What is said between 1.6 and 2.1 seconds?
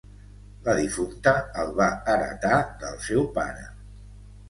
el va